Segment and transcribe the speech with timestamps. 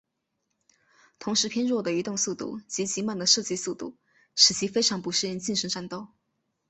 [1.19, 3.97] 同时偏弱的移动速度及极慢的射击速度
[4.33, 6.07] 使其非常不适应近身战斗。